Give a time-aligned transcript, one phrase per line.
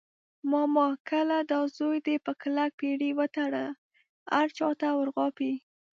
[0.51, 3.65] ماما ګله دا زوی دې په کلک پړي وتړله،
[4.35, 5.53] هر چاته ور غاپي.